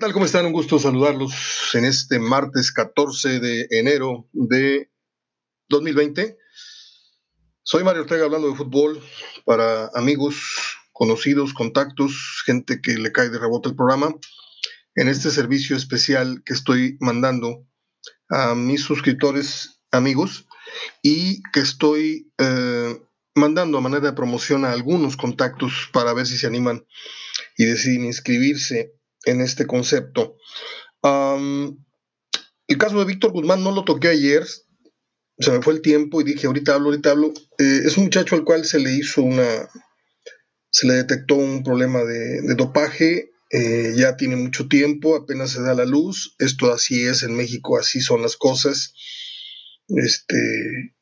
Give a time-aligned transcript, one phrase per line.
[0.00, 0.14] tal?
[0.14, 0.46] ¿Cómo están?
[0.46, 4.90] Un gusto saludarlos en este martes 14 de enero de
[5.68, 6.38] 2020.
[7.62, 8.98] Soy Mario Ortega hablando de fútbol
[9.44, 14.14] para amigos, conocidos, contactos, gente que le cae de rebote el programa,
[14.94, 17.66] en este servicio especial que estoy mandando
[18.30, 20.46] a mis suscriptores amigos
[21.02, 22.98] y que estoy eh,
[23.34, 26.86] mandando a manera de promoción a algunos contactos para ver si se animan
[27.58, 30.36] y deciden inscribirse en este concepto.
[31.02, 34.46] el caso de Víctor Guzmán no lo toqué ayer,
[35.40, 37.32] se me fue el tiempo y dije, ahorita hablo, ahorita hablo.
[37.58, 39.68] Eh, es un muchacho al cual se le hizo una,
[40.70, 45.74] se le detectó un problema de, dopaje, eh, ya tiene mucho tiempo, apenas se da
[45.74, 48.94] la luz, esto así es en México, así son las cosas.
[49.88, 50.94] Este,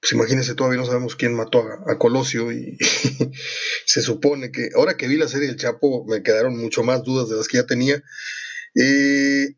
[0.00, 2.78] pues imagínense, todavía no sabemos quién mató a, Colosio y
[3.84, 7.28] se supone que ahora que vi la serie del Chapo me quedaron mucho más dudas
[7.28, 8.02] de las que ya tenía.
[8.76, 9.56] Eh,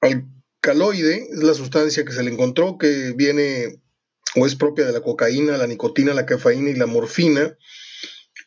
[0.00, 3.80] alcaloide es la sustancia que se le encontró que viene
[4.34, 7.56] o es propia de la cocaína, la nicotina, la cafeína y la morfina.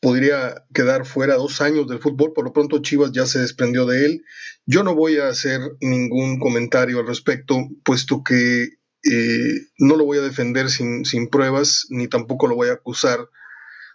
[0.02, 4.06] Podría quedar fuera dos años del fútbol, por lo pronto Chivas ya se desprendió de
[4.06, 4.26] él.
[4.66, 8.68] Yo no voy a hacer ningún comentario al respecto, puesto que
[9.12, 13.30] eh, no lo voy a defender sin, pruebas, ni tampoco lo voy a acusar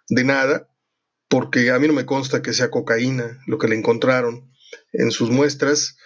[0.09, 0.69] de nada,
[1.29, 4.53] porque a mí no me consta que sea cocaína lo que le encontraron
[4.93, 5.97] en sus muestras.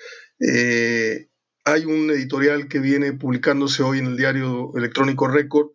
[0.40, 1.28] Eh,
[1.64, 5.68] hay un editorial que viene publicándose hoy en el diario electrónico Record,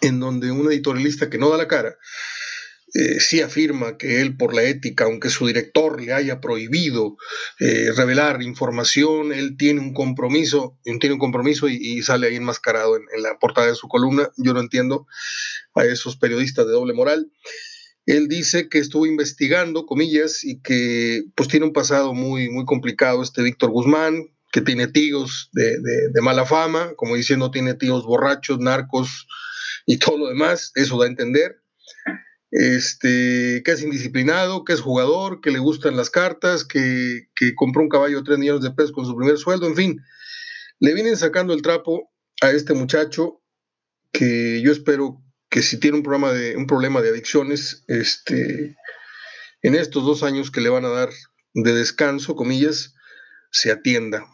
[0.00, 1.96] en donde un editorialista que no da la cara,
[2.98, 7.18] eh, sí afirma que él por la ética, aunque su director le haya prohibido
[7.60, 13.22] eh, revelar información, él tiene un compromiso, tiene un compromiso y, sale ahí enmascarado en,
[13.22, 14.30] la portada de su columna.
[14.38, 15.06] Yo no entiendo
[15.74, 17.30] a esos periodistas de doble moral.
[18.06, 23.22] Él dice que estuvo investigando, comillas, y que pues tiene un pasado muy, muy complicado
[23.22, 25.76] este Víctor Guzmán, que tiene tíos de,
[26.14, 29.26] de mala fama, como diciendo tiene tíos borrachos, narcos
[29.84, 31.60] y todo lo demás, eso da a entender
[32.50, 37.88] este, que es indisciplinado, que es jugador, que le gustan las cartas, que, compró un
[37.88, 40.02] caballo de 3 millones de pesos con su primer sueldo, en fin,
[40.78, 43.42] le vienen sacando el trapo a este muchacho
[44.12, 48.76] que yo espero que si tiene un, programa de, un problema de adicciones, este,
[49.62, 51.10] en estos dos años que le van a dar
[51.54, 52.94] de descanso, comillas,
[53.50, 54.26] se atienda.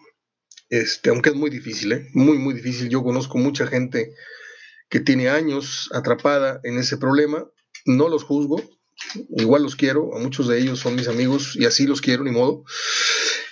[0.68, 2.08] Este, aunque es muy difícil, ¿eh?
[2.14, 2.88] muy, muy difícil.
[2.88, 4.14] Yo conozco mucha gente
[4.88, 7.46] que tiene años atrapada en ese problema
[7.86, 8.62] no los juzgo,
[9.36, 12.30] igual los quiero, a muchos de ellos son mis amigos y así los quiero, ni
[12.30, 12.64] modo.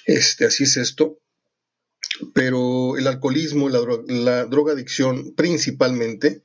[0.06, 1.18] Este, así es esto.
[2.34, 6.42] Pero el alcoholismo, la, la drogadicción principalmente,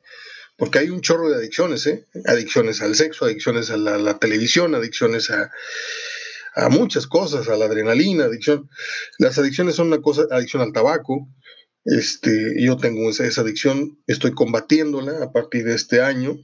[0.57, 2.06] porque hay un chorro de adicciones, ¿eh?
[2.25, 5.52] adicciones al sexo, adicciones a la, televisión, adicciones a,
[6.56, 8.69] a, muchas cosas, a la adrenalina, adicción.
[9.19, 11.28] Las adicciones son una cosa, adicción al tabaco.
[11.84, 16.38] Este, yo tengo esa, esa adicción, estoy combatiéndola a partir de este año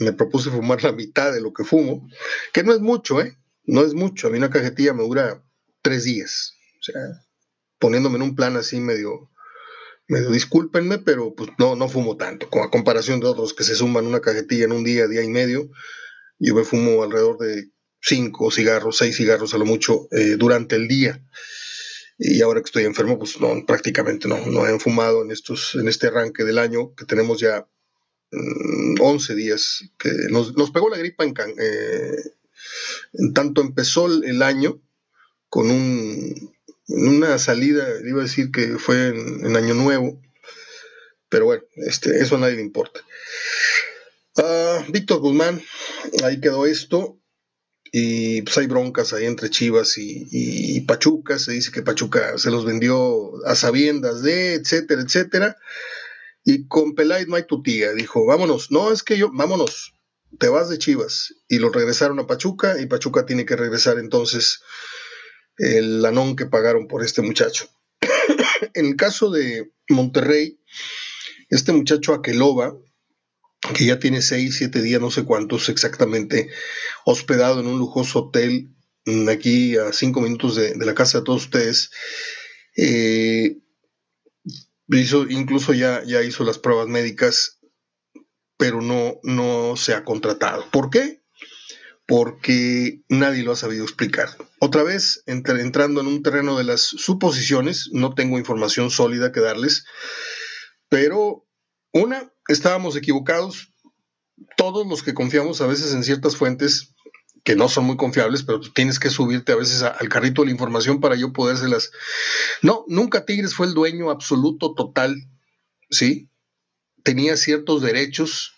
[0.00, 2.08] me propuse fumar la mitad de lo que fumo,
[2.52, 3.36] que no es mucho, ¿eh?
[3.64, 4.26] No es mucho.
[4.26, 5.44] A mí una cajetilla me dura
[5.82, 6.54] tres días.
[6.80, 7.00] O sea,
[7.78, 9.30] poniéndome en un plan así medio,
[10.08, 12.48] medio discúlpenme, pero pues no, no fumo tanto.
[12.48, 15.28] Como a comparación de otros que se suman una cajetilla en un día, día y
[15.28, 15.70] medio,
[16.38, 20.88] yo me fumo alrededor de cinco cigarros, seis cigarros a lo mucho eh, durante el
[20.88, 21.22] día.
[22.18, 25.88] Y ahora que estoy enfermo, pues no, prácticamente no, no he fumado en, estos, en
[25.88, 27.66] este arranque del año que tenemos ya
[28.32, 32.16] 11 mm, días, que nos, pegó la gripa en, eh,
[33.14, 34.80] en tanto empezó el año
[35.48, 36.52] con un,
[36.90, 40.20] una salida, iba a decir que fue en, Año Nuevo,
[41.28, 43.00] pero bueno, este, eso a nadie le importa.
[44.36, 45.62] Ah, Víctor Guzmán,
[46.24, 47.16] ahí quedó esto.
[47.92, 51.40] Y pues hay broncas ahí entre Chivas y, y, Pachuca.
[51.40, 55.56] Se dice que Pachuca se los vendió a sabiendas de, etcétera, etcétera.
[56.44, 59.94] Y con Peláez no hay tu tía, dijo, vámonos, no es que yo, vámonos,
[60.38, 61.34] te vas de Chivas.
[61.48, 64.62] Y lo regresaron a Pachuca y Pachuca tiene que regresar entonces
[65.58, 67.68] el lanón que pagaron por este muchacho.
[68.74, 70.60] en el caso de Monterrey,
[71.50, 72.74] este muchacho Aqueloba,
[73.74, 76.48] que ya tiene seis, siete días, no sé cuántos exactamente,
[77.04, 78.70] hospedado en un lujoso hotel
[79.04, 81.90] mm, aquí a cinco minutos de, de la casa de todos ustedes,
[82.76, 83.58] eh,
[85.28, 87.60] incluso ya, ya hizo las pruebas médicas,
[88.56, 90.64] pero no, no se ha contratado.
[90.70, 91.22] ¿Por qué?
[92.06, 94.28] Porque nadie lo ha sabido explicar.
[94.58, 99.84] Otra vez, entrando en un terreno de las suposiciones, no tengo información sólida que darles,
[100.88, 101.46] pero
[101.92, 103.72] una, estábamos equivocados.
[104.56, 106.94] Todos los que confiamos a veces en ciertas fuentes
[107.44, 110.52] que no son muy confiables, pero tienes que subirte a veces al carrito de la
[110.52, 111.90] información para yo podérselas.
[112.62, 115.16] No, nunca Tigres fue el dueño absoluto, total,
[115.90, 116.28] ¿sí?
[117.02, 118.54] Tenía ciertos derechos,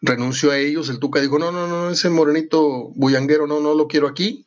[0.00, 3.88] renunció a ellos, el Tuca dijo, no, no, no, ese morenito bullanguero no, no lo
[3.88, 4.46] quiero aquí,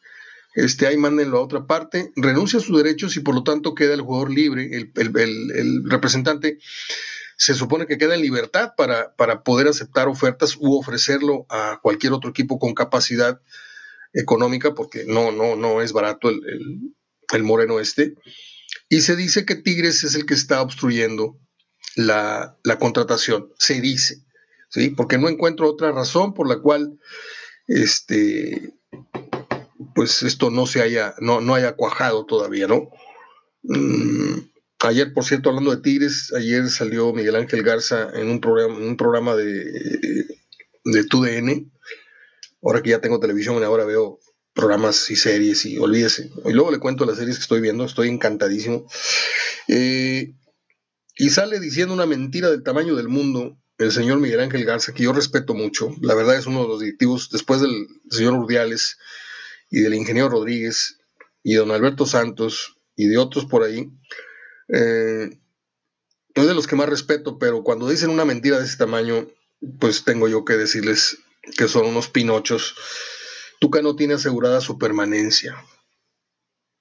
[0.56, 3.94] este, ahí mándenlo a otra parte, renuncia a sus derechos y por lo tanto queda
[3.94, 6.60] el jugador libre, el, el representante
[7.38, 12.13] se supone que queda en libertad para, para poder aceptar ofertas u ofrecerlo a cualquier
[12.13, 13.39] otro equipo con capacidad
[14.12, 16.42] económica, porque no, no, no es barato el,
[17.31, 18.16] el, moreno este.
[18.89, 21.39] Y se dice que Tigres es el que está obstruyendo
[21.95, 24.24] la, la, contratación, se dice,
[24.69, 24.90] ¿sí?
[24.90, 27.00] Porque no encuentro otra razón por la cual
[27.68, 28.74] este,
[29.94, 32.90] pues esto no se haya, no, no haya cuajado todavía, ¿no?
[33.62, 34.40] Mm,
[34.88, 38.95] Ayer, por cierto, hablando de Tigres, ayer salió Miguel Ángel Garza en un programa, un
[38.95, 39.66] programa de,
[40.86, 41.69] de TUDN.
[42.63, 44.19] Ahora que ya tengo televisión, ahora veo
[44.54, 46.31] programas y series y olvídese.
[46.45, 48.88] Y luego le cuento las series que estoy viendo, estoy encantadísimo.
[49.68, 50.36] Eh,
[51.18, 55.04] y sale diciendo una mentira del tamaño del mundo el señor Miguel Ángel Garza, que
[55.04, 55.94] yo respeto mucho.
[56.01, 58.98] La verdad es uno de los directivos, después del señor Urdiales
[59.69, 60.98] y del ingeniero Rodríguez
[61.44, 63.92] y don Alberto Santos y de otros por ahí,
[64.69, 65.38] eh,
[66.36, 69.28] no es de los que más respeto, pero cuando dicen una mentira de ese tamaño,
[69.80, 71.18] pues tengo yo que decirles
[71.58, 72.75] que son unos pinochos.
[73.60, 75.56] Tuca no tiene asegurada su permanencia.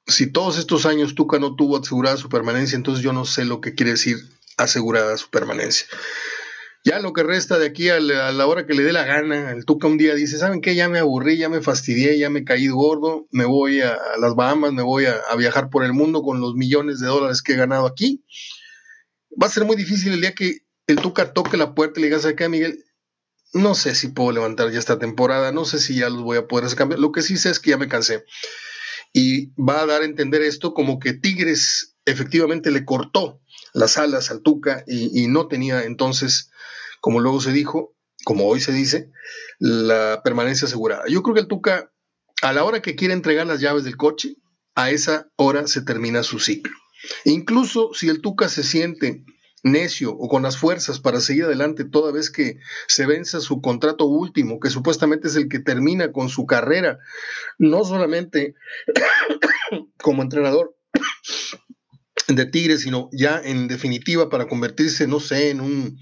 [0.06, 3.60] Si todos estos años Tuca no tuvo asegurada su permanencia, entonces yo no sé lo
[3.60, 4.18] que quiere decir
[4.56, 5.86] asegurada su permanencia.
[6.86, 9.64] Ya lo que resta de aquí a la, hora que le dé la gana, el
[9.64, 10.76] Tuca un día dice, ¿saben qué?
[10.76, 14.72] Ya me aburrí, ya me fastidié, ya me caí gordo, me voy a, las Bahamas,
[14.72, 17.86] me voy a, viajar por el mundo con los millones de dólares que he ganado
[17.86, 18.24] aquí.
[19.30, 22.06] Va a ser muy difícil el día que el Tuca toque la puerta y le
[22.06, 22.84] diga, ¿sabes qué, Miguel?
[23.52, 26.46] No sé si puedo levantar ya esta temporada, no sé si ya los voy a
[26.46, 27.00] poder hacer cambiar.
[27.00, 28.24] Lo que sí sé es que ya me cansé.
[29.12, 33.40] Y va a dar a entender esto como que Tigres efectivamente le cortó
[33.72, 36.52] las alas al Tuca y no tenía entonces
[37.00, 37.94] como luego se dijo,
[38.24, 39.10] como hoy se dice,
[39.58, 41.04] la permanencia asegurada.
[41.08, 41.92] Yo creo que el Tuca,
[42.42, 44.36] a la hora que quiere entregar las llaves del coche,
[44.74, 46.74] a esa hora se termina su ciclo.
[47.24, 49.24] Incluso si el Tuca se siente
[49.62, 54.06] necio o con las fuerzas para seguir adelante toda vez que se venza su contrato
[54.06, 56.98] último, que supuestamente es el que termina con su carrera,
[57.58, 58.54] no solamente
[60.02, 60.76] como entrenador
[62.28, 65.98] de Tigres, sino ya en definitiva para convertirse, no sé, en un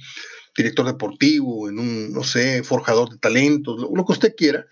[0.57, 4.67] director deportivo, en un, no sé, forjador de talentos, lo, que usted quiera,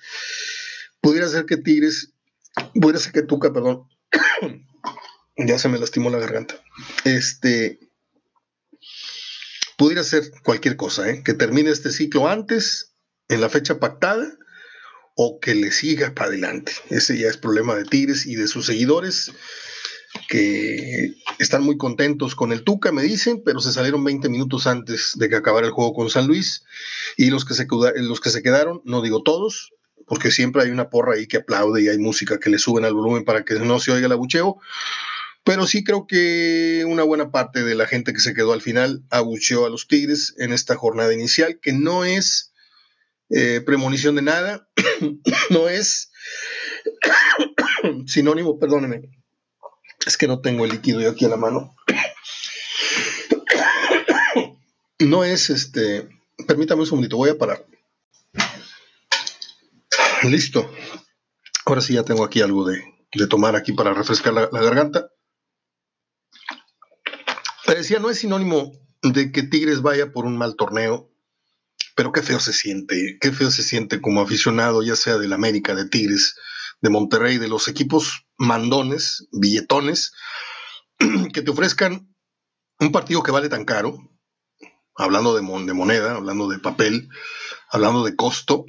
[1.01, 2.13] pudiera ser que Tigres,
[2.75, 3.89] pudiera ser que Tuca, perdón,
[5.37, 6.55] ya se me lastimó la garganta,
[7.05, 7.81] este,
[9.77, 11.23] pudiera ser cualquier cosa, ¿eh?
[11.25, 12.95] que termine este ciclo antes,
[13.29, 14.39] en la fecha pactada,
[15.15, 16.73] o que le siga para adelante.
[16.89, 19.33] Ese ya es problema de Tigres y de sus seguidores
[20.33, 25.13] que están muy contentos con el Tuca, me dicen, pero se salieron 20 minutos antes
[25.17, 26.65] de que acabara el juego con San Luis.
[27.19, 29.75] Y los que se, los que se quedaron, no digo todos,
[30.07, 32.95] porque siempre hay una porra ahí que aplaude y hay música que le suben al
[32.95, 34.57] volumen para que no se oiga el abucheo.
[35.45, 39.03] Pero sí creo que una buena parte de la gente que se quedó al final
[39.11, 42.55] abucheó a los Tigres en esta jornada inicial, que no es
[43.29, 44.67] eh, premonición de nada,
[45.51, 46.11] no es
[48.07, 49.11] sinónimo, perdónenme,
[50.07, 51.75] es que no tengo el líquido yo aquí a la mano.
[54.99, 56.09] No es este.
[56.47, 57.67] Permítame un segundito, voy a parar.
[60.23, 60.71] Listo.
[61.65, 62.83] Ahora sí ya tengo aquí algo de,
[63.29, 65.11] tomar aquí para refrescar la, garganta.
[67.67, 71.11] Te decía, no es sinónimo de que Tigres vaya por un mal torneo,
[71.97, 75.75] pero qué feo se siente, qué feo se siente como aficionado, ya sea del América,
[75.75, 76.37] de Tigres,
[76.83, 80.13] de Monterrey, de los equipos mandones, billetones,
[81.33, 82.13] que te ofrezcan
[82.81, 83.97] un partido que vale tan caro,
[84.97, 87.09] hablando de, moneda, hablando de papel,
[87.71, 88.65] hablando de costo,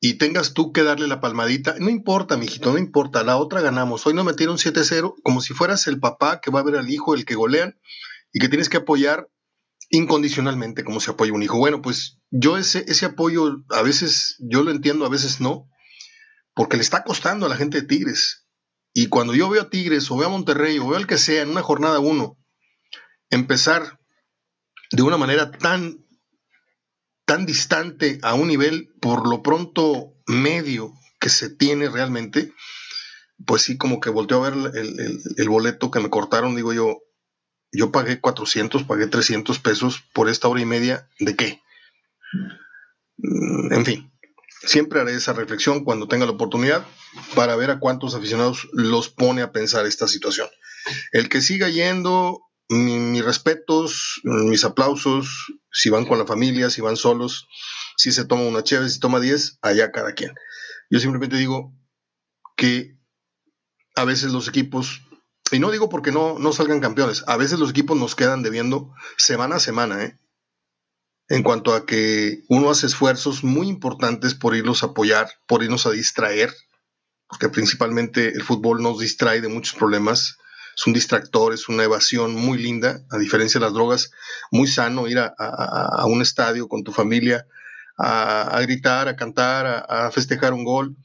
[0.00, 4.06] y tengas tú que darle la palmadita, no importa, mijito, no importa, la otra ganamos.
[4.06, 7.14] Hoy no metieron 7-0, como si fueras el papá que va a ver al hijo,
[7.14, 7.78] el que golean,
[8.32, 9.28] y que tienes que apoyar
[9.90, 11.58] incondicionalmente como se apoya un hijo.
[11.58, 15.68] Bueno, pues yo ese, ese apoyo a veces yo lo entiendo, a veces no,
[16.54, 18.46] porque le está costando a la gente de Tigres.
[18.92, 21.42] Y cuando yo veo a Tigres o veo a Monterrey o veo al que sea
[21.42, 22.38] en una jornada uno,
[23.30, 23.98] empezar
[24.92, 26.06] de una manera tan,
[27.24, 32.52] tan distante a un nivel por lo pronto medio que se tiene realmente,
[33.46, 37.00] pues sí, como que volteo a ver el, el boleto que me cortaron, digo yo,
[37.72, 41.60] yo pagué 400, pagué 300 pesos por esta hora y media, ¿de qué?
[43.16, 44.12] Mm, en fin,
[44.66, 46.86] Siempre haré esa reflexión cuando tenga la oportunidad
[47.34, 50.48] para ver a cuántos aficionados los pone a pensar esta situación.
[51.12, 56.96] El que siga yendo, mis respetos, mis aplausos, si van con la familia, si van
[56.96, 57.46] solos,
[57.96, 60.34] si se toma una chévere, si toma 10, allá cada quien.
[60.90, 61.72] Yo simplemente digo
[62.56, 62.96] que
[63.96, 65.02] a veces los equipos,
[65.50, 68.92] y no digo porque no, no salgan campeones, a veces los equipos nos quedan debiendo
[69.16, 70.18] semana a semana, ¿eh?
[71.28, 75.86] En cuanto a que uno hace esfuerzos muy importantes por irlos a apoyar, por irnos
[75.86, 76.54] a distraer,
[77.28, 80.36] porque principalmente el fútbol nos distrae de muchos problemas,
[80.76, 84.10] es un distractor, es una evasión muy linda, a diferencia de las drogas,
[84.50, 87.46] muy sano ir a, un estadio con tu familia
[87.96, 90.96] a, gritar, a cantar, a, festejar un gol,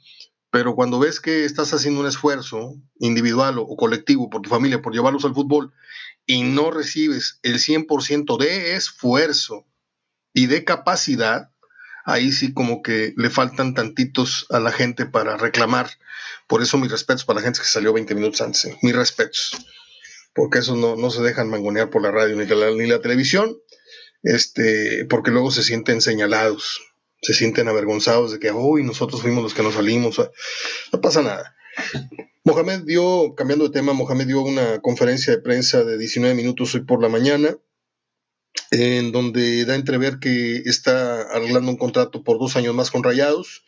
[0.52, 4.94] pero cuando ves que estás haciendo un esfuerzo individual o colectivo por tu familia, por
[4.94, 5.72] llevarlos al fútbol,
[6.26, 9.69] y no recibes el 100% de esfuerzo
[10.40, 11.50] y de capacidad,
[12.06, 15.90] ahí sí como que le faltan tantitos a la gente para reclamar.
[16.48, 18.78] Por eso mis respetos para la gente que salió 20 minutos antes, ¿eh?
[18.82, 19.52] mis respetos,
[20.34, 23.58] porque esos no, no, se dejan mangonear por la radio ni la, ni la televisión,
[24.24, 26.80] este, porque luego se sienten señalados,
[27.22, 30.22] se sienten avergonzados de que, hoy nosotros fuimos los que nos salimos,
[30.94, 31.54] no pasa nada.
[32.46, 36.86] Mohamed dio, cambiando de tema, Mohamed dio una conferencia de prensa de 19 minutos hoy
[36.86, 37.58] por la mañana,
[38.72, 43.04] en donde da a entrever que está arreglando un contrato por dos años más con
[43.04, 43.64] Rayados.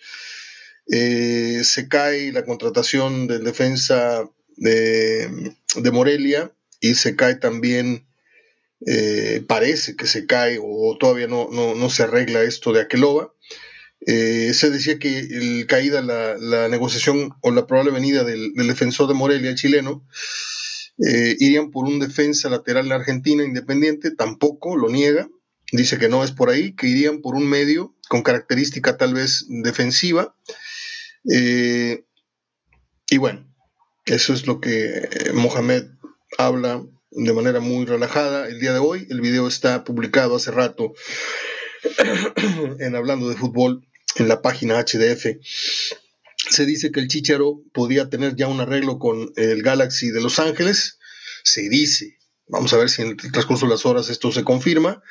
[0.91, 5.53] Eh, se cae la contratación de defensa de,
[5.91, 8.05] Morelia y se cae también,
[8.85, 13.33] eh, parece que se cae o todavía no, no, se arregla esto de Aqueloba.
[14.07, 18.67] Eh, se decía que el caída la, la, negociación o la probable venida del, del
[18.67, 20.03] defensor de Morelia, chileno,
[21.05, 25.29] eh, irían por un defensa lateral en Argentina independiente, tampoco lo niega,
[25.71, 29.45] dice que no es por ahí, que irían por un medio con característica tal vez
[29.47, 30.35] defensiva.
[31.31, 32.03] Eh,
[33.09, 33.47] y bueno,
[34.05, 35.85] eso es lo que Mohamed
[36.37, 39.07] habla de manera muy relajada el día de hoy.
[39.09, 40.93] El video está publicado hace rato
[42.79, 45.25] en Hablando de Fútbol en la página HDF
[46.51, 50.39] se dice que el Chicharo podía tener ya un arreglo con el Galaxy de Los
[50.39, 50.99] Ángeles.
[51.43, 52.17] Se dice.
[52.47, 55.01] Vamos a ver si en el transcurso de las horas esto se confirma.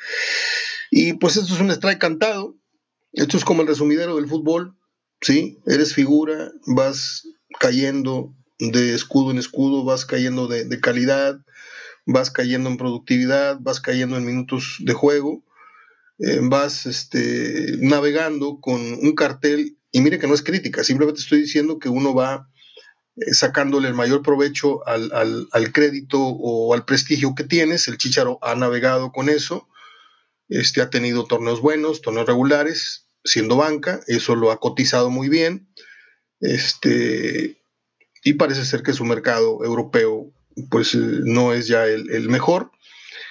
[0.91, 2.57] Y pues esto es un strike cantado.
[3.13, 4.77] Esto es como el resumidero del fútbol.
[5.21, 5.59] ¿sí?
[5.65, 7.27] Eres figura, vas
[7.59, 11.39] cayendo de escudo en escudo, vas cayendo de, calidad,
[12.05, 15.43] vas cayendo en productividad, vas cayendo en minutos de juego,
[16.19, 21.41] eh, vas este, navegando con un cartel y mire que no es crítica, simplemente estoy
[21.41, 22.49] diciendo que uno va
[23.17, 27.87] eh, sacándole el mayor provecho al, crédito o al prestigio que tienes.
[27.87, 29.67] El Chicharo ha navegado con eso,
[30.47, 35.67] este, ha tenido torneos buenos, torneos regulares, siendo banca, eso lo ha cotizado muy bien.
[36.39, 37.61] Este,
[38.23, 40.31] y parece ser que su mercado europeo
[40.69, 42.71] pues eh, no es ya el, el, mejor.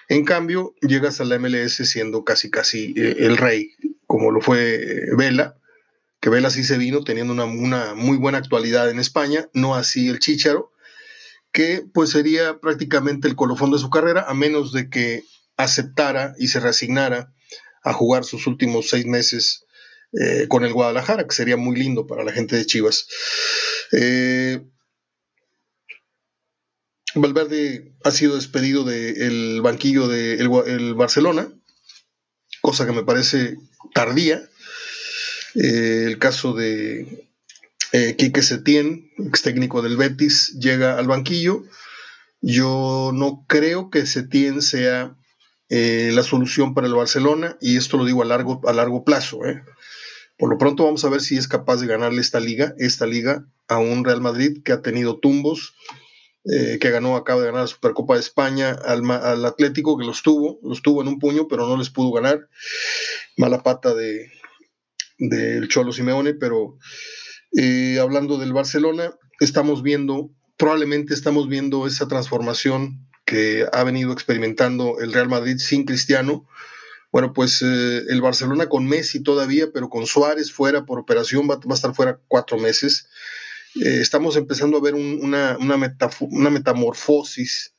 [0.08, 3.70] En cambio, llegas a la MLS siendo casi casi eh, el rey,
[4.06, 5.59] como lo fue Vela,
[6.20, 10.18] que Vela sí se vino teniendo una, muy buena actualidad en España, no así el
[10.18, 10.72] Chicharo,
[11.52, 15.24] que pues sería prácticamente el colofón de su carrera, a menos de que
[15.56, 17.32] aceptara y se resignara
[17.82, 19.64] a jugar sus últimos seis meses
[20.12, 23.06] eh, con el Guadalajara, que sería muy lindo para la gente de Chivas.
[23.92, 24.60] Eh,
[27.14, 31.52] Valverde ha sido despedido del banquillo del Barcelona,
[32.60, 33.56] cosa que me parece
[33.94, 34.49] tardía.
[35.54, 37.26] Eh, el caso de
[37.92, 41.64] eh, Quique Setién, ex técnico del Betis, llega al banquillo.
[42.40, 45.16] Yo no creo que Setién sea
[45.68, 49.40] eh, la solución para el Barcelona y esto lo digo a largo, a largo plazo.
[50.38, 53.44] Por lo pronto vamos a ver si es capaz de ganarle esta liga, esta liga
[53.68, 55.74] a un Real Madrid que ha tenido tumbos,
[56.44, 60.58] que ganó, acaba de ganar la Supercopa de España al, al, Atlético, que los tuvo,
[60.62, 62.48] los tuvo en un puño, pero no les pudo ganar.
[63.36, 64.32] Mala pata de,
[65.20, 66.78] del Cholo Simeone, pero
[67.52, 74.98] eh, hablando del Barcelona, estamos viendo, probablemente estamos viendo esa transformación que ha venido experimentando
[74.98, 76.48] el Real Madrid sin Cristiano.
[77.12, 81.60] Bueno, pues eh, el Barcelona con Messi todavía, pero con Suárez fuera por operación, va,
[81.62, 83.08] a estar fuera cuatro meses.
[83.76, 85.76] Eh, estamos empezando a ver una, una,
[86.30, 87.74] una metamorfosis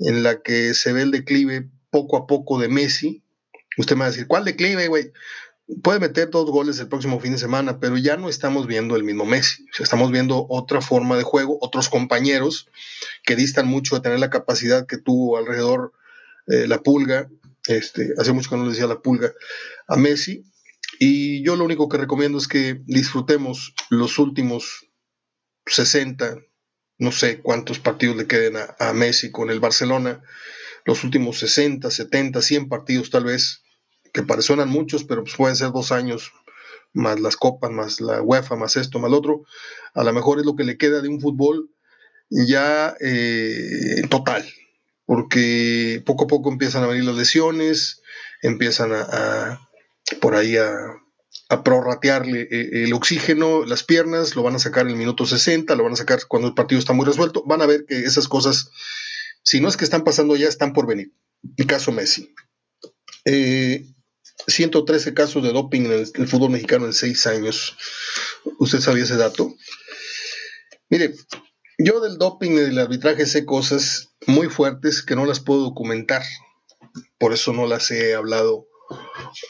[0.00, 3.22] en la que se ve el declive poco a poco de Messi.
[3.78, 5.12] Usted me va a decir, ¿cuál declive, güey?
[5.82, 9.04] Puede meter dos goles el próximo fin de semana, pero ya no estamos viendo el
[9.04, 9.66] mismo Messi.
[9.78, 12.68] estamos viendo otra forma de juego, otros compañeros
[13.24, 15.92] que distan mucho de tener la capacidad que tuvo alrededor
[16.46, 17.30] eh, la pulga.
[17.66, 19.32] Este, hace mucho que no le decía la pulga
[19.88, 20.44] a Messi.
[20.98, 24.86] Y yo lo único que recomiendo es que disfrutemos los últimos
[25.66, 26.36] 60,
[26.98, 30.22] no sé cuántos partidos le queden a, Messi con el Barcelona,
[30.84, 33.63] los últimos 60, 70, 100 partidos tal vez,
[34.14, 36.32] que parecen muchos, pero pues pueden ser dos años,
[36.92, 39.42] más las copas, más la UEFA, más esto, más lo otro.
[39.92, 41.68] A lo mejor es lo que le queda de un fútbol
[42.30, 44.48] ya eh, total,
[45.04, 48.02] porque poco a poco empiezan a venir las lesiones,
[48.40, 49.68] empiezan a
[50.20, 51.00] por ahí a,
[51.62, 55.84] prorratearle eh, el oxígeno, las piernas, lo van a sacar en el minuto 60, lo
[55.84, 57.44] van a sacar cuando el partido está muy resuelto.
[57.46, 58.70] Van a ver que esas cosas,
[59.42, 61.12] si no es que están pasando ya, están por venir.
[61.56, 62.34] El caso Messi.
[64.46, 67.76] 113 eh, casos de doping en el, el, fútbol mexicano en seis años.
[68.58, 69.54] ¿Usted sabía ese dato?
[70.90, 71.14] Mire,
[71.78, 76.22] yo del doping y del arbitraje sé cosas muy fuertes que no las puedo documentar.
[77.18, 78.68] Por eso no las he hablado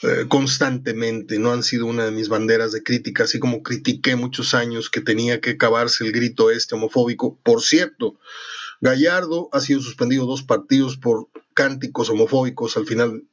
[0.03, 4.55] eh, constantemente, no han sido una de mis banderas de crítica, así como critiqué muchos
[4.55, 7.39] años que tenía que acabarse el grito este homofóbico.
[7.43, 8.19] Por cierto,
[8.81, 13.25] Gallardo ha sido suspendido dos partidos por cánticos homofóbicos al final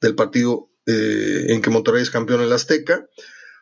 [0.00, 3.06] del partido eh, en que Monterrey es campeón en la Azteca.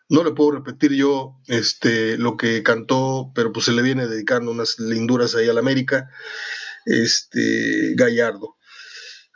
[0.08, 4.52] No le puedo repetir yo este, lo que cantó, pero pues se le viene dedicando
[4.52, 6.08] unas linduras ahí al América,
[6.84, 8.56] este, Gallardo.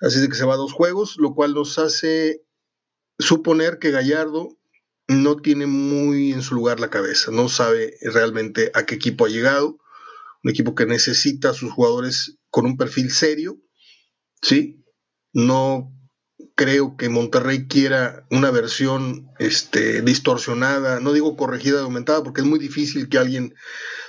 [0.01, 2.45] Así de que se va a dos juegos, lo cual nos hace
[3.19, 4.57] suponer que Gallardo
[5.09, 9.29] no tiene muy en su lugar la cabeza, no sabe realmente a qué equipo ha
[9.29, 9.79] llegado,
[10.45, 13.61] un equipo que necesita a sus jugadores con un perfil serio,
[14.41, 14.85] ¿sí?
[15.33, 15.93] No
[16.61, 22.47] creo que Monterrey quiera una versión este, distorsionada, no digo corregida o aumentada, porque es
[22.47, 23.55] muy difícil que alguien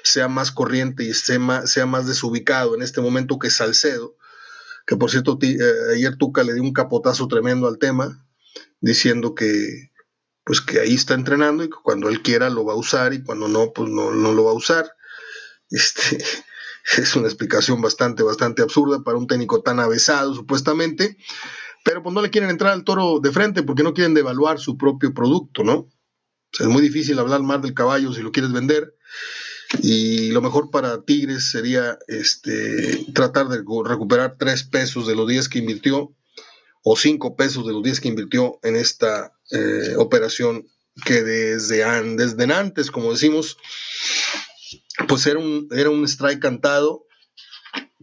[0.04, 4.18] sea más corriente y sea más, sea más desubicado en este momento que Salcedo,
[4.86, 5.58] que por cierto eh,
[5.96, 8.28] ayer Tuca le dio un capotazo tremendo al tema,
[8.82, 9.90] diciendo que
[10.44, 13.24] pues que ahí está entrenando y que cuando él quiera lo va a usar y
[13.24, 14.92] cuando no, pues no, no lo va a usar.
[15.70, 16.22] Este,
[16.98, 21.16] es una explicación bastante, bastante absurda para un técnico tan avesado, supuestamente,
[21.84, 24.78] pero pues no le quieren entrar al toro de frente porque no quieren devaluar su
[24.78, 25.90] propio producto, ¿no?
[26.60, 28.96] es muy difícil hablar más del caballo si lo quieres vender.
[29.82, 35.48] Y lo mejor para Tigres sería este, tratar de recuperar tres pesos de los 10
[35.48, 36.14] que invirtió
[36.84, 40.68] o cinco pesos de los 10 que invirtió en esta eh, operación
[41.06, 41.86] que desde,
[42.18, 43.58] desde antes, como decimos,
[45.08, 47.06] pues era un, era un strike cantado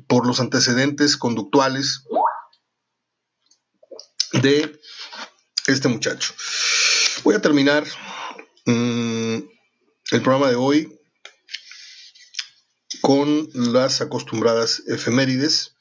[0.06, 2.04] por los antecedentes conductuales
[4.32, 4.80] de
[5.66, 6.34] este muchacho.
[7.24, 7.84] Voy a terminar
[8.66, 9.36] mm,
[10.10, 10.98] el programa de hoy
[13.00, 15.74] con las acostumbradas efemérides.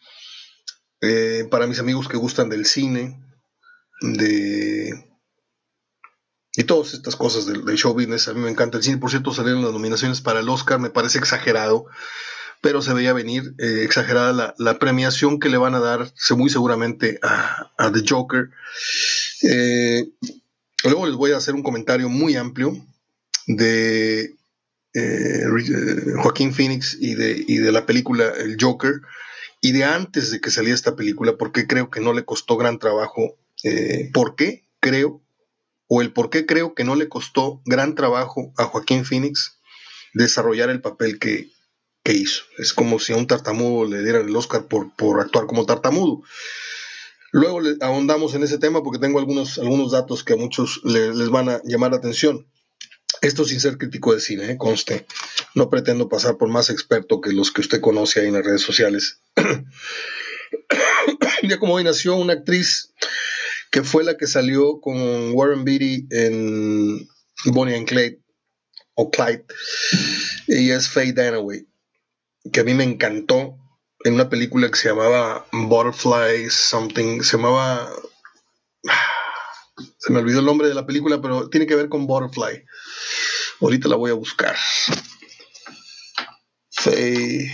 [1.02, 3.22] Eh, para mis amigos que gustan del cine,
[4.02, 5.04] de...
[6.54, 8.98] Y todas estas cosas del, show business, a mí me encanta el cine.
[8.98, 11.86] Por cierto, salieron las nominaciones para el Oscar, me parece exagerado,
[12.62, 17.20] pero se veía venir eh, exagerada la, premiación que le van a dar, muy seguramente,
[17.22, 18.50] a, The Joker.
[19.44, 20.10] Eh,
[20.84, 22.76] luego les voy a hacer un comentario muy amplio
[23.46, 24.36] de
[26.22, 29.02] Joaquín Phoenix y de, y de la película El Joker
[29.62, 32.80] y de antes de que saliera esta película, porque creo que no le costó gran
[32.80, 33.38] trabajo.
[33.64, 35.22] Eh, ¿Por qué creo?
[35.88, 39.60] O el por qué creo que no le costó gran trabajo a Joaquín Phoenix
[40.14, 41.50] desarrollar el papel que,
[42.14, 42.44] hizo.
[42.58, 46.22] Es como si a un tartamudo le dieran el Oscar por, por actuar como tartamudo.
[47.32, 51.50] Luego ahondamos en ese tema porque tengo algunos, algunos datos que a muchos les van
[51.50, 52.48] a llamar la atención.
[53.22, 54.58] Esto sin ser crítico de cine, ¿eh?
[54.58, 55.06] conste.
[55.56, 58.62] No pretendo pasar por más experto que los que usted conoce ahí en las redes
[58.62, 59.22] sociales.
[61.44, 62.94] ya como hoy nació una actriz
[63.72, 67.08] que fue la que salió con Warren Beatty en
[67.46, 68.22] Bonnie and Clyde,
[68.96, 69.46] o Clyde.
[70.48, 71.68] Ella es Faye Danaway,
[72.52, 73.58] que a mí me encantó
[74.04, 77.90] en una película que se llamaba Butterfly Something, se llamaba...
[80.00, 82.66] Se me olvidó el nombre de la película, pero tiene que ver con Butterfly.
[83.62, 84.56] Ahorita la voy a buscar.
[86.72, 87.52] Faye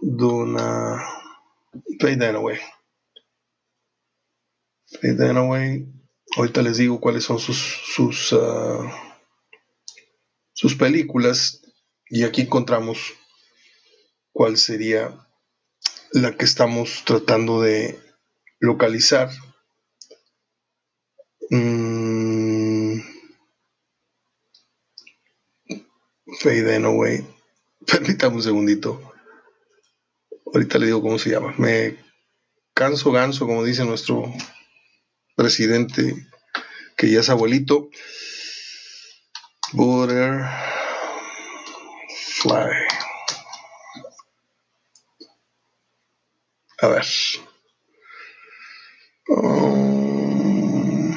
[0.00, 1.00] Duna.
[2.00, 2.58] Faye Dunaway.
[5.00, 5.86] Faye Dunaway.
[6.36, 8.88] Ahorita les digo cuáles son sus sus, uh,
[10.52, 11.62] sus películas
[12.08, 13.14] y aquí encontramos
[14.32, 15.14] cuál sería
[16.12, 17.98] la que estamos tratando de
[18.60, 19.30] localizar.
[21.50, 23.00] Mm.
[26.40, 27.26] Faye Dunaway.
[27.86, 29.12] Permítame un segundito.
[30.52, 31.54] Ahorita le digo cómo se llama.
[31.58, 31.96] Me
[32.74, 34.32] canso ganso, como dice nuestro
[35.36, 36.28] presidente
[36.96, 37.90] que ya es abuelito.
[39.72, 40.48] Butterfly.
[46.80, 47.04] A ver.
[49.28, 51.14] Um,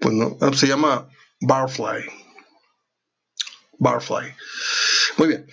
[0.00, 1.08] pues no, ah, se llama
[1.40, 2.04] Barfly.
[3.78, 4.34] Barfly.
[5.18, 5.46] Muy bien.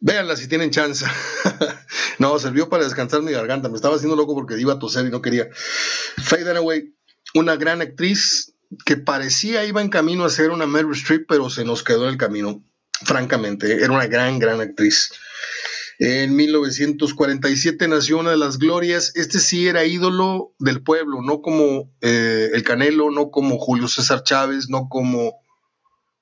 [0.00, 1.04] Véanla si tienen chance.
[2.18, 3.68] no, sirvió para descansar mi garganta.
[3.68, 5.48] Me estaba haciendo loco porque iba a toser y no quería.
[5.52, 6.94] Faye Dunaway,
[7.34, 11.64] una gran actriz que parecía iba en camino a ser una Meryl Streep, pero se
[11.64, 12.64] nos quedó en el camino,
[13.04, 13.82] francamente.
[13.82, 15.12] Era una gran, gran actriz.
[15.98, 19.12] En 1947 nació una de las glorias.
[19.14, 24.22] Este sí era ídolo del pueblo, no como eh, el Canelo, no como Julio César
[24.22, 25.42] Chávez, no como...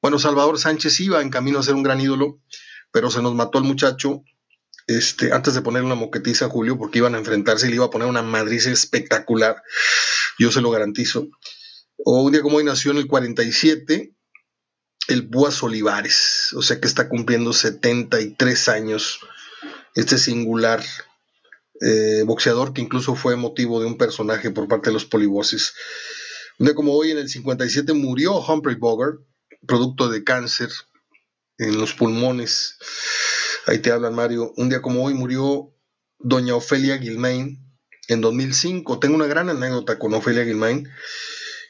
[0.03, 2.41] Bueno, Salvador Sánchez iba en camino a ser un gran ídolo
[2.93, 4.23] pero se nos mató el muchacho
[4.87, 7.87] este, antes de poner una moquetiza a Julio, porque iban a enfrentarse y le iba
[7.87, 9.63] a poner una madriz espectacular,
[10.39, 11.29] yo se lo garantizo.
[12.05, 14.15] O un día como hoy nació en el 47,
[15.09, 19.21] el Buas Olivares, o sea que está cumpliendo 73 años,
[19.95, 20.83] este singular
[21.81, 25.75] eh, boxeador que incluso fue motivo de un personaje por parte de los polivoces.
[26.59, 29.19] Un día como hoy, en el 57, murió Humphrey Bogart,
[29.67, 30.71] producto de cáncer
[31.59, 32.77] en los pulmones.
[33.67, 34.53] Ahí te hablan, Mario.
[34.57, 35.75] Un día como hoy murió
[36.19, 37.59] doña Ofelia Gilmain
[38.09, 38.99] en 2005.
[38.99, 40.89] Tengo una gran anécdota con Ofelia Gilmain.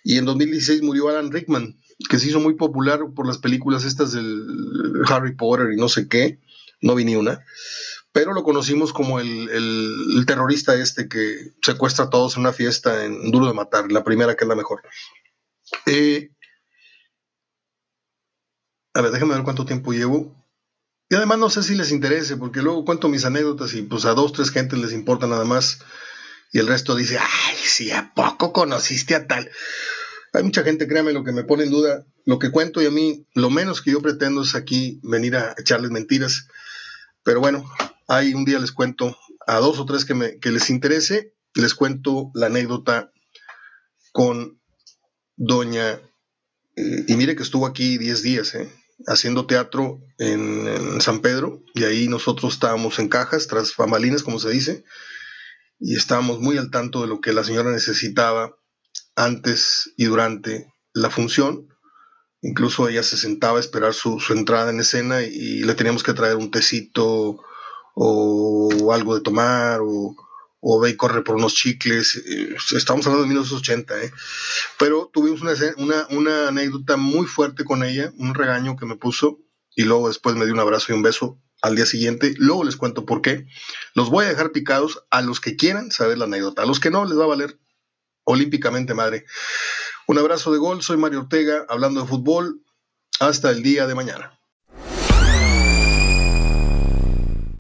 [0.05, 4.13] Y en 2016 murió Alan Rickman, que se hizo muy popular por las películas estas
[4.13, 6.39] del Harry Potter y no sé qué.
[6.81, 7.45] No vi ni una.
[8.13, 13.31] Pero lo conocimos como el, terrorista este que secuestra a todos en una fiesta en
[13.31, 14.83] Duro de Matar, la primera que es la mejor.
[15.87, 16.31] Eh,
[18.95, 20.37] a ver, déjame ver cuánto tiempo llevo.
[21.09, 24.15] Y además no sé si les interese, porque luego cuento mis anécdotas y pues a
[24.15, 25.81] dos, tres gentes les importa nada más.
[26.53, 29.51] Y el resto dice, ay, si ¿a poco conociste a tal?
[30.33, 32.91] Hay mucha gente, créame, lo que me pone en duda, lo que cuento y a
[32.91, 36.49] mí, lo menos que yo pretendo es aquí venir a echarles mentiras.
[37.23, 37.71] Pero bueno,
[38.09, 39.17] ahí un día les cuento
[39.47, 43.13] a dos o tres que, me, que les interese, les cuento la anécdota
[44.13, 44.61] con
[45.37, 46.01] doña,
[46.77, 48.71] eh, y mire que estuvo aquí 10 días, ¿eh?
[49.07, 54.51] haciendo teatro en, San Pedro y ahí nosotros estábamos en cajas, tras fambalines, como se
[54.51, 54.85] dice,
[55.81, 58.57] y estábamos muy al tanto de lo que la señora necesitaba
[59.17, 61.69] antes y durante la función.
[62.43, 66.37] Incluso ella se sentaba a esperar su, entrada en escena y, le teníamos que traer
[66.37, 67.41] un tecito
[67.95, 72.17] o algo de tomar o, ve y corre por unos chicles.
[72.17, 74.13] Eh, estamos hablando de 1980, ¿eh?
[74.79, 75.41] Pero tuvimos
[75.77, 79.39] una, una, anécdota muy fuerte con ella, un regaño que me puso
[79.75, 82.35] y luego después me dio un abrazo y un beso al día siguiente.
[82.39, 83.47] Luego les cuento por qué.
[83.95, 86.63] Los voy a dejar picados a los que quieran saber la anécdota.
[86.63, 87.59] A los que no, les va a valer
[88.25, 89.25] olímpicamente madre.
[90.07, 92.63] Un abrazo de gol, soy Mario Ortega, hablando de fútbol.
[93.21, 94.42] Hasta el día de mañana.